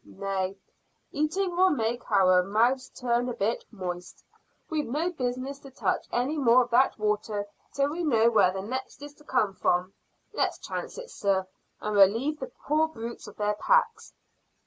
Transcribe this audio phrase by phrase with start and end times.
[0.03, 0.57] "Nay,
[1.11, 4.23] eating will make our mouths turn a bit moist;
[4.67, 8.63] we've no business to touch any more of that water till we know where the
[8.63, 9.93] next is to come from.
[10.33, 11.45] Let's chance it, sir,
[11.81, 14.15] and relieve the poor brutes of their packs."